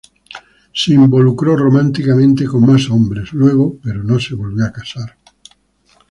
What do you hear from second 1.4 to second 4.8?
románticamente con más hombres luego, pero no se volvió a